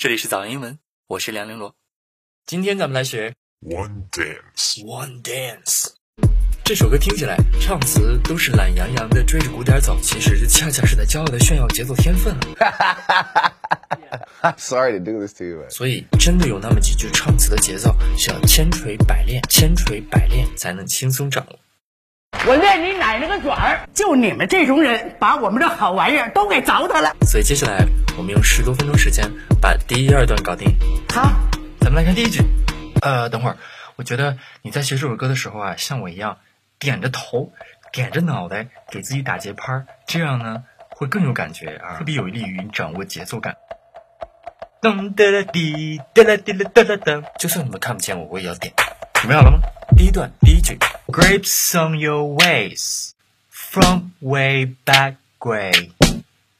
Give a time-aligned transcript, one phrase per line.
[0.00, 1.74] 这里是早安英文，我是梁玲罗。
[2.46, 4.82] 今天咱们来学 One dance.
[4.82, 5.88] One Dance。
[6.64, 13.52] 这首歌听起来唱词都是懒洋洋的追着鼓点走，其实这恰恰是在骄傲的炫耀节奏天分啊。
[14.40, 15.68] I'm sorry to do this to you.
[15.68, 21.58] 所以真的有那么几句唱词的节奏需要千锤百炼，千锤百炼才能轻松掌握。
[22.46, 23.86] 我练你奶奶个卷儿！
[23.92, 27.14] 就你们这种人，把我们这好玩意儿都给糟蹋了。
[27.26, 27.84] 所以接下来
[28.16, 29.30] 我们用十多分钟时间
[29.60, 30.74] 把第一二段搞定。
[31.12, 31.30] 好，
[31.80, 32.42] 咱们来看第一句。
[33.02, 33.56] 呃，等会儿，
[33.96, 36.38] 我觉得你在学这首歌的时候啊，像我一样
[36.78, 37.52] 点着头、
[37.92, 43.58] 点着脑袋给自己打节拍儿，这样呢会更有感觉啊，特别有利于你掌握节奏感。
[44.80, 48.72] 噔哒啦滴哒啦滴啦哒啦噔，就算你们看不见我，我也要点。
[49.12, 49.58] 准备好了吗？
[49.94, 50.78] 第一段第一句
[51.09, 53.11] ，Grapes on your ways
[53.49, 55.91] from way back way,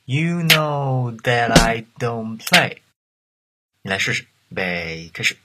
[0.06, 2.78] you know that I don't play。
[3.82, 5.38] 你来试试，预备开始。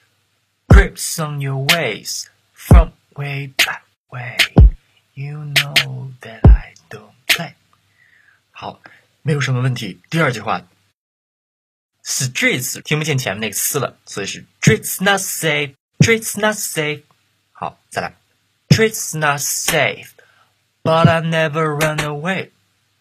[0.68, 4.36] Grips on your ways from way back way.
[5.14, 7.54] You know that I don't play.
[8.52, 8.80] 好，
[9.22, 10.00] 没有什么问题。
[10.08, 10.66] 第二句话，
[12.04, 15.74] streets 听不见前面那个 s 了，所以是 streets not safe.
[15.98, 17.02] Streets not safe.
[17.52, 18.14] 好，再来
[18.74, 20.08] ，streets not safe,
[20.82, 22.50] but I never run away.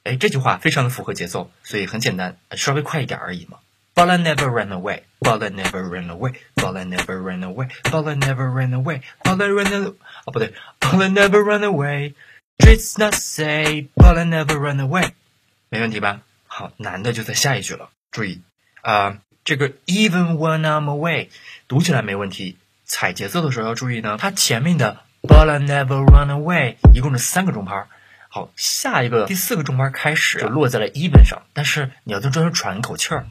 [0.03, 3.59] 哎，这句话非常的符合节奏，所以很简单，稍微快一点而已嘛。
[3.95, 5.01] But I never ran away.
[5.19, 6.35] But I never ran away.
[6.55, 7.69] But I never ran away.
[7.83, 9.01] But I never ran away.
[9.23, 9.95] But I ran away.
[10.25, 12.13] 哦，不对，But I never run away.
[12.57, 13.89] Streets not safe.
[13.95, 15.11] But I never run away.
[15.67, 16.21] 没问题吧？
[16.47, 17.89] 好，难的就在下一句了。
[18.11, 18.41] 注意
[18.81, 21.27] 啊、这个 even when I'm away
[21.67, 27.86] 读起来没问题，踩节奏的时候要注意呢，它前面的 But I never run away 一共是三个中拍。
[28.28, 33.26] 好，下一个第四个中拍开始就落在了 even 上，但是你要在中间喘一口气儿。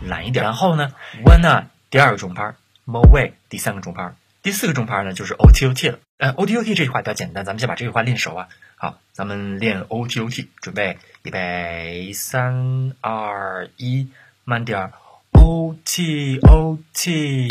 [0.00, 0.44] 懒一点。
[0.44, 0.92] 然后呢
[1.24, 2.54] ，when I 第二个中拍
[2.86, 5.98] ，mo way 第三个中拍，第四个中拍呢就是 o t o t 了。
[6.18, 8.48] 呃，o t o t 这句话比较简单，咱们先把这句话练熟啊。
[8.76, 14.08] 好，咱们练 o t o t，准备，预备，三二一，
[14.44, 14.92] 慢点儿
[15.32, 17.48] ，o t o t。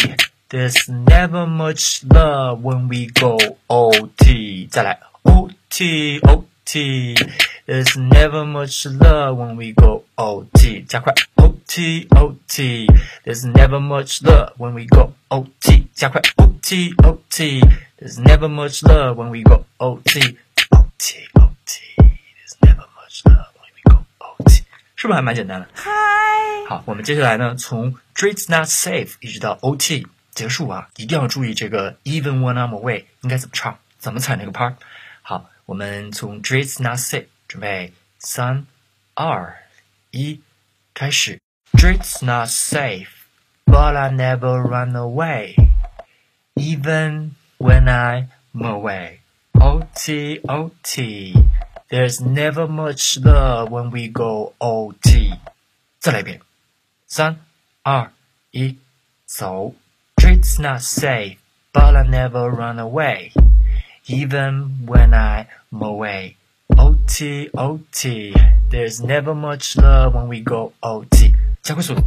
[0.50, 4.68] There's never much love when we go OT。
[4.70, 10.84] 再来，OT OT。There's never much love when we go OT。
[10.86, 15.88] 加快，OT OT。There's never much love when we go OT。
[15.94, 24.04] 加快，OT OT。There's never much love when we go OT。OT OT。There's never much love when we go
[24.18, 24.62] OT。
[24.94, 25.68] 是不是还蛮简单的？
[25.74, 25.90] 嗨，
[26.68, 34.76] 好，我们接下来呢，从 Streets Not Safe 一直到 OT 结束啊，一定要注意这个 Even When I'm Away 应该怎么唱，怎么踩那个拍儿。
[35.22, 38.66] 好，我们从 Streets Not Safe 准备三
[39.14, 39.56] 二
[40.10, 40.40] 一，
[40.94, 41.40] 开始。
[41.72, 43.08] Streets not safe,
[43.66, 45.54] but I never run away,
[46.54, 49.18] even when I'm away.
[49.52, 51.34] OT OT,
[51.90, 55.34] there's never much love when we go OT.
[55.98, 56.40] 再来一遍，
[57.06, 57.40] 三、
[57.82, 58.10] 二、
[58.52, 58.78] 一，
[59.26, 59.74] 走。
[60.30, 61.38] Streets not safe,
[61.72, 63.32] but I never run away,
[64.06, 65.46] even when I'm
[65.80, 66.36] away.
[66.76, 68.34] OT OT,
[68.70, 71.34] there's never much love when we go OT.
[71.62, 72.02] 加快速度，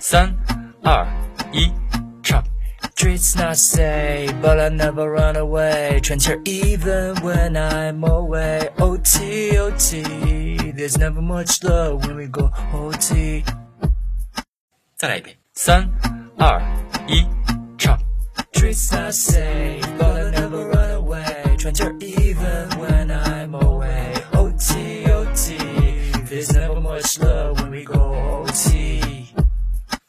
[0.00, 0.34] 三、
[0.82, 1.06] 二、
[1.52, 1.70] 一，
[2.22, 2.42] 唱。
[2.94, 6.00] Streets not safe, but I never run away.
[6.00, 8.70] 喘气儿，even when I'm away.
[8.78, 10.02] OT OT,
[10.74, 13.44] there's never much love when we go OT.
[14.96, 15.90] 再来一遍，三、
[16.36, 16.60] 二、
[17.06, 17.43] 一，唱。
[18.65, 21.55] Streets not safe, but I never run away.
[21.55, 24.15] 喘气儿，even when I'm away.
[24.31, 25.55] OT OT,
[26.25, 29.27] there's never much love when we go OT.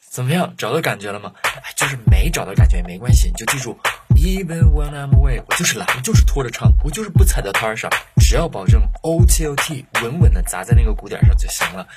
[0.09, 1.31] 怎么样，找到感觉了吗？
[1.43, 3.77] 哎，就是没找到感觉也没关系，你就记住
[4.15, 11.87] ，even when I'm away，我就是懒，我就是拖着唱，我就是不踩到摊儿上，只要保证 O T O T 稳稳的砸在那个鼓点上就行了。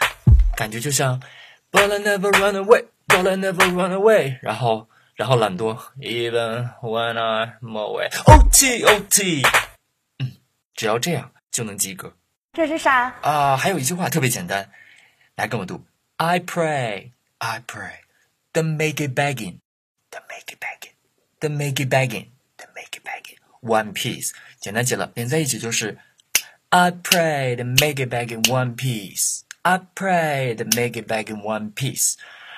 [0.54, 1.18] 感觉就像
[1.72, 8.83] But I never run away, but I never run away，然后然后懒惰，even when I'm away, O T
[8.83, 9.43] O T，
[10.19, 10.33] 嗯，
[10.73, 12.13] 只要这样就能及格
[12.53, 13.13] 这是啥？
[13.21, 13.55] 啊。
[13.55, 14.69] 还有一句话特别简单，
[15.35, 15.85] 来跟我读：
[16.17, 17.99] I pray, I pray,
[18.53, 19.59] then make it begging,
[20.11, 20.93] then make it begging,
[21.39, 23.37] then make it begging, then make it begging.
[23.61, 25.97] One piece，简单极了，连在一起就是
[26.69, 29.41] I pray, then make it begging one piece.
[29.61, 32.15] I pray, then make it begging one piece.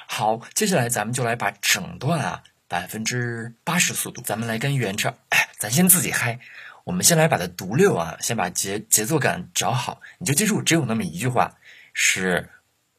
[0.10, 6.39] 好，接下来咱们就来把整段啊 百分之八十速度，咱们来跟原唱，哎，咱先自己嗨。
[6.85, 10.01] 我们先来把它读溜啊，先把节节奏感找好。
[10.17, 11.59] 你就记住，只有那么一句话
[11.93, 12.49] 是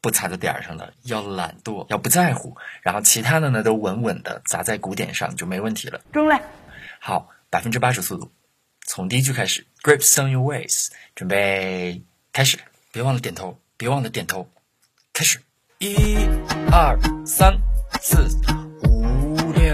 [0.00, 6.00] 不踩在点儿上的，要懒惰，要不在乎，然后其他的呢都稳稳的砸在鼓点上就没问题了。
[6.12, 6.40] 中了。
[7.00, 8.30] 好，百分之八十速度，
[8.86, 12.58] 从第一句开始，Grips on your waist，准备开始，
[12.92, 14.48] 别忘了点头，别忘了点头，
[15.12, 15.40] 开始，
[15.80, 15.96] 一、
[16.70, 17.58] 二、三、
[18.00, 18.28] 四、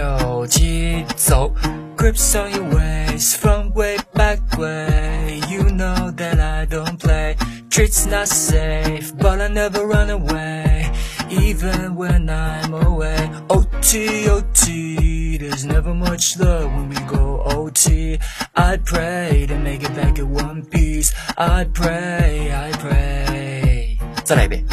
[0.00, 1.52] 六、七，走，
[1.96, 7.36] Grips on your waist, front way, back way, you know that I don't play,
[7.68, 10.90] treats not safe, but I never run away.
[11.28, 18.18] Even when I'm away, OT, OT, there's never much love when we go OT.
[18.54, 21.12] I pray to make it back in one piece.
[21.36, 23.98] I pray, I pray.
[24.24, 24.64] 再来一遍，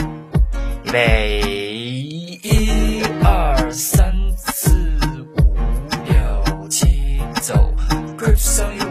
[0.83, 1.66] 预备，
[8.38, 8.87] So you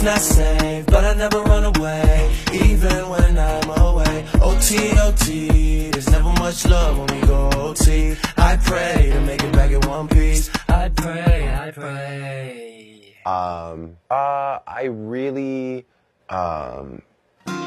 [0.00, 2.34] Streets not safe, but I never run away.
[2.52, 4.26] Even when I'm away.
[4.40, 5.90] OT, OT.
[5.90, 8.16] There's never much love when we go OT.
[8.36, 10.50] I pray to make it back in one piece.
[10.68, 13.14] I pray, I pray.
[13.26, 15.84] Um, uh, I really
[16.30, 17.02] um,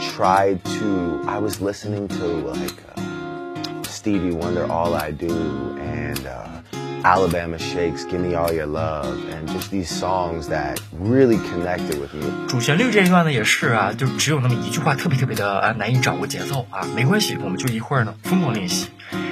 [0.02, 1.22] tried to.
[1.28, 6.63] I was listening to like uh, Stevie Wonder, "All I Do," and uh,
[7.04, 12.14] Alabama Shakes, "Give Me All Your Love," and just these songs that really connected with
[12.14, 12.48] me.
[12.48, 18.88] 主旋律这一段呢也是啊，就只有那么一句话，特别特别的啊难以掌握节奏啊，没关系，我们就一会儿呢疯狂练习，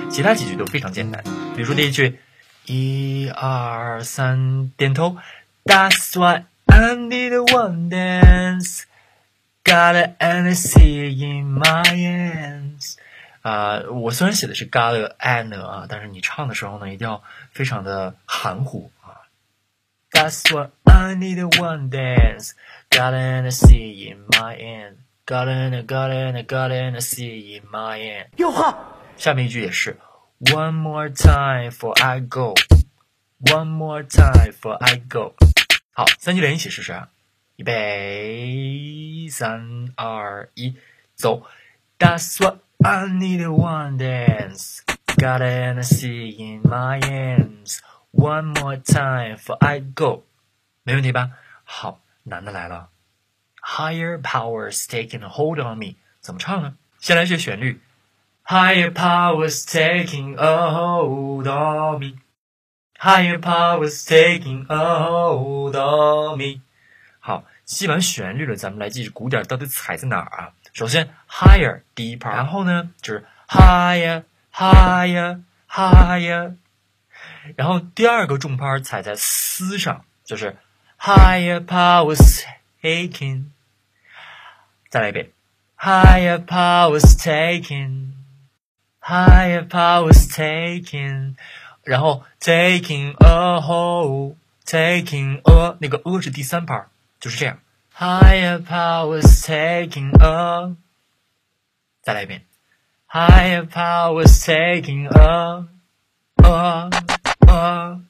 [0.09, 1.23] 其他几句都非常简单。
[1.55, 2.19] 比如说第一句，
[2.65, 5.15] 一二三，点头
[5.63, 8.81] ，That's why I need one dance,
[9.63, 12.95] got an Hennessy in my hands。
[13.41, 19.25] 啊、我虽然写的是 got an 啊，但是你唱的时候呢，一定要非常的含糊啊。
[20.11, 22.51] That's what I need one dance.
[22.89, 24.97] Got an C in my end.
[25.25, 28.27] Got an got an got an C in my end.
[28.37, 29.97] 哟呵，下面一句也是
[30.39, 32.55] One more time for I go.
[33.39, 35.35] One more time for I go.
[35.93, 37.09] 好，三句连一起试试啊！
[37.55, 40.75] 预备，三二一，
[41.15, 41.47] 走。
[41.99, 44.82] That's what I need one dance.
[45.16, 47.80] Got an C in my hands.
[48.12, 50.24] One more time for I go.
[50.82, 51.30] 没问题吧？
[51.64, 52.90] 好，难的来了。
[53.62, 56.76] Higher powers taking a hold on me，怎么唱呢？
[57.00, 57.80] 先来学旋律。
[58.44, 62.18] Higher powers taking a hold on me.
[62.98, 66.60] Higher powers taking a hold on me.
[67.18, 70.52] 好，记完旋律了，咱们来记鼓点到底踩在哪儿啊？
[70.73, 74.23] 首先，higher 第一 part，然后呢就是 higher
[74.53, 76.55] higher higher，
[77.55, 80.55] 然后第二个重拍踩在丝上，就是
[80.99, 82.45] higher powers
[82.81, 83.45] taking。
[84.89, 85.31] 再来一遍
[85.77, 88.15] ，higher powers taking，higher
[89.67, 91.35] powers taking，
[91.83, 96.85] 然后 taking a hole，taking a 那个 a 是第三 part，
[97.19, 97.59] 就是这样
[98.00, 100.76] ，higher powers taking a，
[102.02, 102.42] 再来一遍，
[103.08, 105.66] higher powers taking a
[106.42, 106.90] a
[107.46, 108.00] a。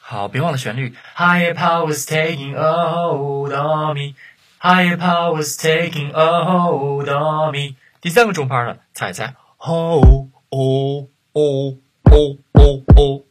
[0.00, 0.94] 好，别忘了旋律。
[1.16, 4.14] Higher powers taking a hold on me.
[4.60, 7.76] Higher powers taking a hold on me.
[8.00, 13.24] 第三个重拍了，踩踩 hold o o o o o，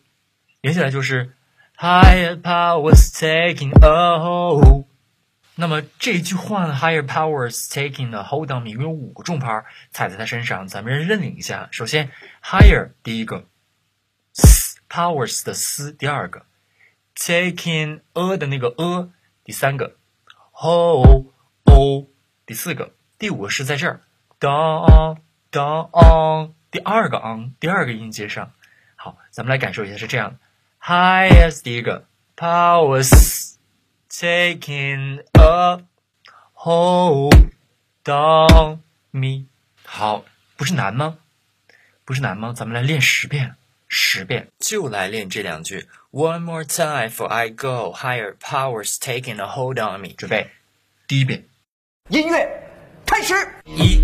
[0.61, 1.35] 连起来就是
[1.77, 4.84] Higher powers taking a hold。
[5.58, 11.68] 那么这句话呢，Higher powers taking a hold on me 有五个重拍踩在它身上，咱们认领一下。
[11.72, 12.10] 首先
[12.42, 13.46] ，Higher 第一个
[14.88, 16.44] ，powers 的 s 第二个。
[17.18, 19.08] taking a 的那个 a
[19.42, 19.96] 第三个
[20.52, 21.32] ，ho
[21.64, 22.08] o
[22.44, 24.02] 第四个，第五个是在这儿
[24.38, 25.16] ，down
[25.50, 28.52] down 第二个 on 第二个音节上。
[28.96, 30.38] 好，咱们来感受一下，是这样的
[30.82, 33.45] ：highest 第一个 powers
[34.18, 35.80] taking a
[36.54, 37.34] hold
[38.06, 38.80] on
[39.10, 39.44] me。
[39.84, 40.24] 好，
[40.56, 41.18] 不是难吗？
[42.06, 42.54] 不是难吗？
[42.56, 43.56] 咱们来练十遍，
[43.88, 45.86] 十遍就来练这两句。
[46.12, 50.14] One more time before I go, higher powers taking a hold on me。
[50.16, 50.50] 准备，
[51.06, 51.44] 第一遍，
[52.08, 52.48] 音乐
[53.04, 53.34] 开始。
[53.66, 54.00] 一、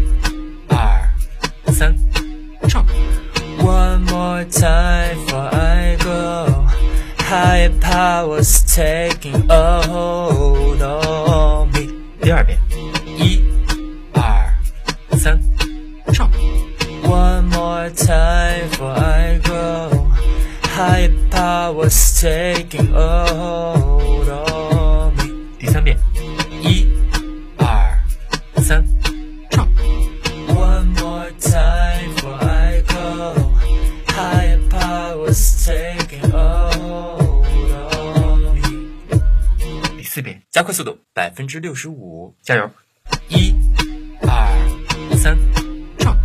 [8.02, 11.88] higher powers taking a hold on me。
[12.22, 12.58] 第二遍，
[13.18, 13.42] 一、
[14.14, 14.54] 二、
[15.18, 15.40] 三，
[16.14, 16.30] 唱。
[17.04, 20.08] One more time before I go,
[20.76, 25.32] higher powers taking a hold on me。
[25.60, 25.98] 第三遍，
[26.62, 26.88] 一、
[40.63, 42.71] 加快速度，百分之六十五，加油！
[43.31, 43.53] 一、
[44.21, 45.37] 二、三，
[45.99, 46.17] 唱。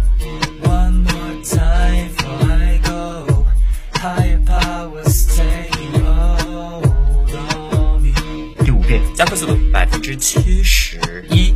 [0.62, 3.48] One more time fore I go,
[3.94, 8.14] higher powers taking hold on me。
[8.64, 11.56] 第五遍，加快速度，百分之七十，一、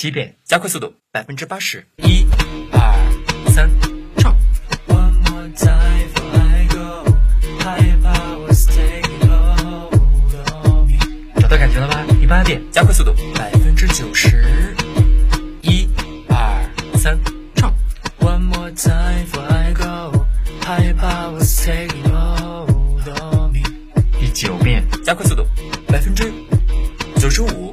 [0.00, 2.26] 七遍，加快速度，百分之八十，一、
[2.72, 3.68] 二、三，
[4.16, 4.34] 唱。
[11.36, 12.02] 找到感觉了吧？
[12.18, 14.74] 第八遍，加快速度，百分之九十，
[15.60, 15.86] 一、
[16.30, 16.64] 二、
[16.96, 17.20] 三，
[17.54, 17.70] 唱。
[18.20, 20.24] One more time before I go,
[20.62, 23.60] powers taking hold on me。
[24.18, 25.46] 第九遍，加快速度，
[25.88, 26.32] 百分之
[27.18, 27.69] 九十五，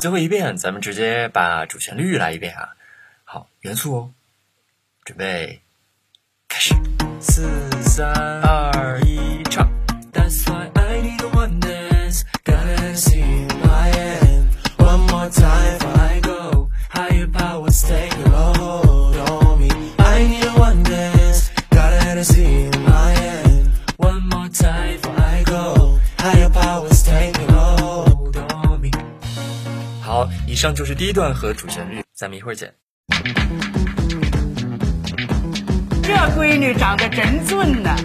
[0.00, 2.70] 最后一遍，咱们直接把主旋律来一遍啊。
[3.22, 4.14] 好，元素哦，
[5.04, 5.60] 准备，
[6.48, 6.74] 开始。
[7.20, 7.42] 四
[30.60, 32.74] 上就是第一段和主旋律，咱们一会儿见。
[36.02, 37.96] 这闺女长得真俊呐、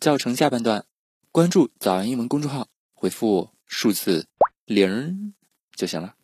[0.00, 0.84] 教程下半段，
[1.30, 4.26] 关注早安英文公众号，回复数字
[4.64, 5.34] 零
[5.76, 6.14] 就行了。